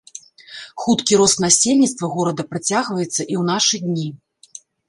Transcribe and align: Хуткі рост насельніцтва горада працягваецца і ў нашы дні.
Хуткі 0.83 1.13
рост 1.19 1.43
насельніцтва 1.45 2.09
горада 2.15 2.43
працягваецца 2.55 3.15
і 3.31 3.35
ў 3.43 3.47
нашы 3.55 3.75
дні. 3.87 4.09